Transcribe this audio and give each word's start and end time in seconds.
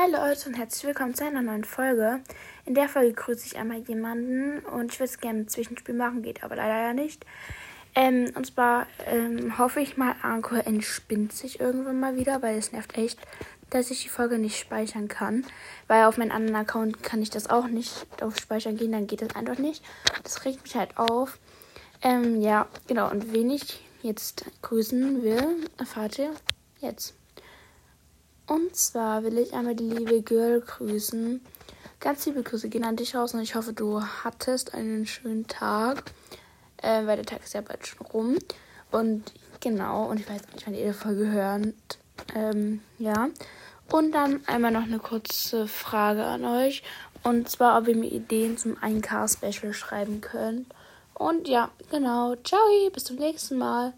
Hi 0.00 0.08
Leute 0.08 0.48
und 0.48 0.54
herzlich 0.54 0.84
willkommen 0.84 1.16
zu 1.16 1.24
einer 1.24 1.42
neuen 1.42 1.64
Folge. 1.64 2.20
In 2.66 2.74
der 2.74 2.88
Folge 2.88 3.14
grüße 3.14 3.46
ich 3.46 3.56
einmal 3.56 3.78
jemanden 3.78 4.60
und 4.60 4.92
ich 4.92 5.00
würde 5.00 5.10
es 5.10 5.18
gerne 5.18 5.40
ein 5.40 5.48
Zwischenspiel 5.48 5.94
machen, 5.94 6.22
geht 6.22 6.44
aber 6.44 6.54
leider 6.54 6.94
nicht. 6.94 7.26
Ähm, 7.96 8.30
und 8.36 8.46
zwar 8.46 8.86
ähm, 9.06 9.58
hoffe 9.58 9.80
ich 9.80 9.96
mal, 9.96 10.14
Anchor 10.22 10.64
entspinnt 10.64 11.32
sich 11.32 11.58
irgendwann 11.58 11.98
mal 11.98 12.14
wieder, 12.14 12.42
weil 12.42 12.56
es 12.56 12.70
nervt 12.70 12.96
echt, 12.96 13.18
dass 13.70 13.90
ich 13.90 14.04
die 14.04 14.08
Folge 14.08 14.38
nicht 14.38 14.60
speichern 14.60 15.08
kann. 15.08 15.44
Weil 15.88 16.04
auf 16.04 16.16
meinem 16.16 16.30
anderen 16.30 16.54
Account 16.54 17.02
kann 17.02 17.20
ich 17.20 17.30
das 17.30 17.50
auch 17.50 17.66
nicht 17.66 18.06
auf 18.22 18.38
Speichern 18.38 18.76
gehen, 18.76 18.92
dann 18.92 19.08
geht 19.08 19.22
das 19.22 19.34
einfach 19.34 19.58
nicht. 19.58 19.82
Das 20.22 20.44
regt 20.44 20.62
mich 20.62 20.76
halt 20.76 20.96
auf. 20.96 21.40
Ähm, 22.02 22.40
ja, 22.40 22.68
genau. 22.86 23.10
Und 23.10 23.32
wen 23.32 23.50
ich 23.50 23.84
jetzt 24.02 24.44
grüßen 24.62 25.24
will, 25.24 25.68
erfahrt 25.76 26.20
ihr 26.20 26.30
jetzt. 26.78 27.14
Und 28.48 28.74
zwar 28.74 29.24
will 29.24 29.36
ich 29.38 29.52
einmal 29.52 29.74
die 29.74 29.90
liebe 29.90 30.22
Girl 30.22 30.62
grüßen. 30.62 31.40
Ganz 32.00 32.24
liebe 32.24 32.42
Grüße 32.42 32.70
gehen 32.70 32.84
an 32.84 32.96
dich 32.96 33.14
raus 33.14 33.34
und 33.34 33.40
ich 33.40 33.54
hoffe, 33.54 33.74
du 33.74 34.00
hattest 34.02 34.72
einen 34.72 35.06
schönen 35.06 35.46
Tag, 35.46 36.02
äh, 36.78 37.04
weil 37.06 37.16
der 37.16 37.26
Tag 37.26 37.44
ist 37.44 37.52
ja 37.52 37.60
bald 37.60 37.86
schon 37.86 38.06
rum. 38.06 38.38
Und 38.90 39.34
genau, 39.60 40.06
und 40.06 40.20
ich 40.20 40.28
weiß 40.28 40.40
nicht, 40.54 40.66
wann 40.66 40.74
ihr 40.74 40.86
die 40.86 40.92
Folge 40.92 41.30
hört. 41.30 41.74
Ähm, 42.34 42.80
ja. 42.98 43.28
Und 43.90 44.12
dann 44.12 44.40
einmal 44.46 44.70
noch 44.70 44.84
eine 44.84 44.98
kurze 44.98 45.66
Frage 45.66 46.24
an 46.24 46.44
euch. 46.44 46.82
Und 47.24 47.50
zwar, 47.50 47.78
ob 47.78 47.88
ihr 47.88 47.96
mir 47.96 48.10
Ideen 48.10 48.56
zum 48.56 48.76
1K-Special 48.76 49.74
schreiben 49.74 50.20
könnt. 50.20 50.72
Und 51.14 51.48
ja, 51.48 51.70
genau. 51.90 52.34
Ciao, 52.44 52.60
bis 52.92 53.04
zum 53.04 53.16
nächsten 53.16 53.58
Mal. 53.58 53.92